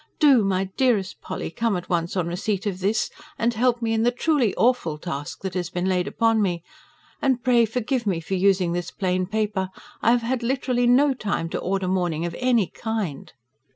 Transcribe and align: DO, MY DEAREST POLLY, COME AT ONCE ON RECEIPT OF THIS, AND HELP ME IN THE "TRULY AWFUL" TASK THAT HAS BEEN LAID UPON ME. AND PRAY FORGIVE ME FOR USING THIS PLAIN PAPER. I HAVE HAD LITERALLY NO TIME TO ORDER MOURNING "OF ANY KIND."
DO, 0.17 0.43
MY 0.43 0.63
DEAREST 0.77 1.21
POLLY, 1.21 1.51
COME 1.51 1.77
AT 1.77 1.87
ONCE 1.87 2.17
ON 2.17 2.25
RECEIPT 2.25 2.65
OF 2.65 2.79
THIS, 2.79 3.11
AND 3.37 3.53
HELP 3.53 3.83
ME 3.83 3.93
IN 3.93 4.01
THE 4.01 4.09
"TRULY 4.09 4.55
AWFUL" 4.57 4.97
TASK 4.97 5.41
THAT 5.43 5.53
HAS 5.53 5.69
BEEN 5.69 5.85
LAID 5.87 6.07
UPON 6.07 6.41
ME. 6.41 6.63
AND 7.21 7.43
PRAY 7.43 7.65
FORGIVE 7.67 8.07
ME 8.07 8.19
FOR 8.19 8.33
USING 8.33 8.73
THIS 8.73 8.89
PLAIN 8.89 9.27
PAPER. 9.27 9.69
I 10.01 10.09
HAVE 10.09 10.23
HAD 10.23 10.41
LITERALLY 10.41 10.87
NO 10.87 11.13
TIME 11.13 11.49
TO 11.49 11.59
ORDER 11.59 11.87
MOURNING 11.87 12.25
"OF 12.25 12.35
ANY 12.39 12.65
KIND." 12.73 13.33